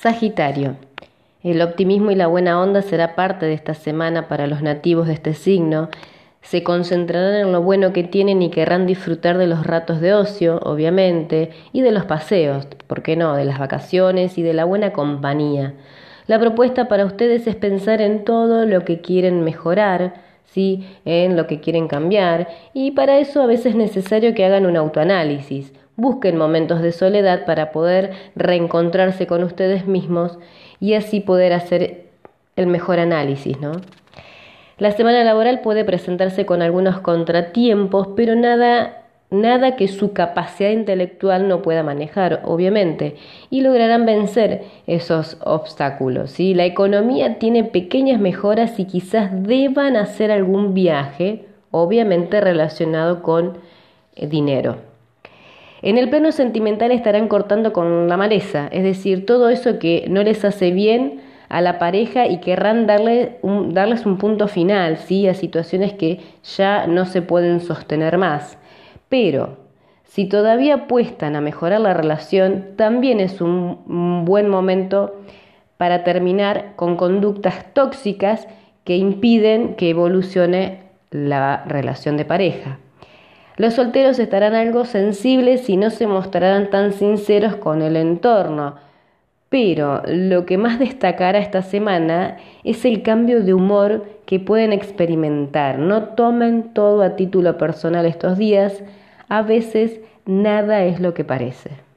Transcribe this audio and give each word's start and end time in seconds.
Sagitario. 0.00 0.76
El 1.42 1.60
optimismo 1.60 2.12
y 2.12 2.14
la 2.14 2.28
buena 2.28 2.60
onda 2.60 2.82
será 2.82 3.16
parte 3.16 3.46
de 3.46 3.54
esta 3.54 3.74
semana 3.74 4.28
para 4.28 4.46
los 4.46 4.62
nativos 4.62 5.08
de 5.08 5.14
este 5.14 5.34
signo. 5.34 5.88
Se 6.40 6.62
concentrarán 6.62 7.34
en 7.34 7.50
lo 7.50 7.62
bueno 7.62 7.92
que 7.92 8.04
tienen 8.04 8.40
y 8.40 8.48
querrán 8.48 8.86
disfrutar 8.86 9.38
de 9.38 9.48
los 9.48 9.66
ratos 9.66 10.00
de 10.00 10.14
ocio, 10.14 10.60
obviamente, 10.62 11.50
y 11.72 11.80
de 11.80 11.90
los 11.90 12.04
paseos, 12.04 12.68
¿por 12.86 13.02
qué 13.02 13.16
no?, 13.16 13.34
de 13.34 13.44
las 13.44 13.58
vacaciones 13.58 14.38
y 14.38 14.42
de 14.44 14.54
la 14.54 14.64
buena 14.64 14.92
compañía. 14.92 15.74
La 16.28 16.38
propuesta 16.38 16.86
para 16.86 17.04
ustedes 17.04 17.48
es 17.48 17.56
pensar 17.56 18.00
en 18.00 18.24
todo 18.24 18.66
lo 18.66 18.84
que 18.84 19.00
quieren 19.00 19.42
mejorar, 19.42 20.14
¿sí? 20.44 20.86
en 21.06 21.36
lo 21.36 21.48
que 21.48 21.58
quieren 21.58 21.88
cambiar, 21.88 22.46
y 22.72 22.92
para 22.92 23.18
eso 23.18 23.42
a 23.42 23.46
veces 23.46 23.66
es 23.72 23.74
necesario 23.74 24.32
que 24.32 24.44
hagan 24.44 24.64
un 24.64 24.76
autoanálisis, 24.76 25.72
Busquen 25.98 26.36
momentos 26.36 26.80
de 26.80 26.92
soledad 26.92 27.44
para 27.44 27.72
poder 27.72 28.12
reencontrarse 28.36 29.26
con 29.26 29.42
ustedes 29.42 29.86
mismos 29.86 30.38
y 30.78 30.94
así 30.94 31.18
poder 31.18 31.52
hacer 31.52 32.06
el 32.54 32.68
mejor 32.68 33.00
análisis, 33.00 33.60
¿no? 33.60 33.72
La 34.78 34.92
semana 34.92 35.24
laboral 35.24 35.60
puede 35.60 35.84
presentarse 35.84 36.46
con 36.46 36.62
algunos 36.62 37.00
contratiempos, 37.00 38.10
pero 38.14 38.36
nada 38.36 39.08
nada 39.30 39.74
que 39.74 39.88
su 39.88 40.12
capacidad 40.12 40.70
intelectual 40.70 41.48
no 41.48 41.62
pueda 41.62 41.82
manejar, 41.82 42.42
obviamente, 42.44 43.16
y 43.50 43.60
lograrán 43.60 44.06
vencer 44.06 44.62
esos 44.86 45.36
obstáculos. 45.44 46.38
La 46.38 46.64
economía 46.64 47.40
tiene 47.40 47.64
pequeñas 47.64 48.20
mejoras 48.20 48.78
y 48.78 48.84
quizás 48.86 49.30
deban 49.42 49.96
hacer 49.96 50.30
algún 50.30 50.74
viaje, 50.74 51.46
obviamente 51.72 52.40
relacionado 52.40 53.22
con 53.22 53.58
eh, 54.14 54.28
dinero. 54.28 54.87
En 55.80 55.96
el 55.96 56.10
plano 56.10 56.32
sentimental 56.32 56.90
estarán 56.90 57.28
cortando 57.28 57.72
con 57.72 58.08
la 58.08 58.16
maleza, 58.16 58.68
es 58.72 58.82
decir, 58.82 59.26
todo 59.26 59.48
eso 59.48 59.78
que 59.78 60.06
no 60.08 60.22
les 60.22 60.44
hace 60.44 60.72
bien 60.72 61.20
a 61.48 61.60
la 61.60 61.78
pareja 61.78 62.26
y 62.26 62.38
querrán 62.38 62.86
darle 62.86 63.38
darles 63.42 64.04
un 64.04 64.18
punto 64.18 64.48
final, 64.48 64.98
¿sí? 64.98 65.28
a 65.28 65.34
situaciones 65.34 65.92
que 65.92 66.20
ya 66.56 66.86
no 66.86 67.06
se 67.06 67.22
pueden 67.22 67.60
sostener 67.60 68.18
más. 68.18 68.58
Pero 69.08 69.56
si 70.04 70.28
todavía 70.28 70.74
apuestan 70.74 71.36
a 71.36 71.40
mejorar 71.40 71.80
la 71.80 71.94
relación, 71.94 72.76
también 72.76 73.20
es 73.20 73.40
un 73.40 74.24
buen 74.26 74.48
momento 74.48 75.14
para 75.76 76.02
terminar 76.04 76.72
con 76.76 76.96
conductas 76.96 77.72
tóxicas 77.72 78.48
que 78.84 78.96
impiden 78.96 79.74
que 79.76 79.90
evolucione 79.90 80.80
la 81.10 81.64
relación 81.66 82.16
de 82.16 82.24
pareja. 82.24 82.78
Los 83.58 83.74
solteros 83.74 84.20
estarán 84.20 84.54
algo 84.54 84.84
sensibles 84.84 85.68
y 85.68 85.76
no 85.76 85.90
se 85.90 86.06
mostrarán 86.06 86.70
tan 86.70 86.92
sinceros 86.92 87.56
con 87.56 87.82
el 87.82 87.96
entorno. 87.96 88.76
Pero 89.48 90.02
lo 90.06 90.46
que 90.46 90.58
más 90.58 90.78
destacará 90.78 91.40
esta 91.40 91.62
semana 91.62 92.36
es 92.62 92.84
el 92.84 93.02
cambio 93.02 93.42
de 93.42 93.54
humor 93.54 94.06
que 94.26 94.38
pueden 94.38 94.72
experimentar. 94.72 95.80
No 95.80 96.04
tomen 96.04 96.72
todo 96.72 97.02
a 97.02 97.16
título 97.16 97.58
personal 97.58 98.06
estos 98.06 98.38
días. 98.38 98.84
A 99.28 99.42
veces 99.42 100.00
nada 100.24 100.84
es 100.84 101.00
lo 101.00 101.12
que 101.12 101.24
parece. 101.24 101.87